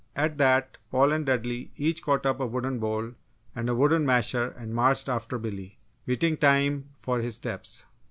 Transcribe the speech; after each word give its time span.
At 0.15 0.39
that, 0.39 0.77
Paul 0.89 1.11
and 1.11 1.27
Dudley 1.27 1.69
each 1.77 2.01
caught 2.01 2.25
up 2.25 2.39
a 2.39 2.47
wooden 2.47 2.79
bowl 2.79 3.11
and 3.53 3.69
a 3.69 3.75
wooden 3.75 4.03
masher 4.03 4.47
and 4.57 4.73
marched 4.73 5.07
after 5.07 5.37
Billy, 5.37 5.77
beating 6.07 6.37
time 6.37 6.89
for 6.95 7.19
his 7.19 7.35
steps. 7.35 7.85